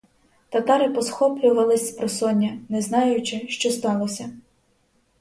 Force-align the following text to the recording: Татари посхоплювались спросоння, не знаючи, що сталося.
Татари 0.49 0.89
посхоплювались 0.93 1.87
спросоння, 1.89 2.59
не 2.69 2.81
знаючи, 2.81 3.47
що 3.47 3.69
сталося. 3.71 4.29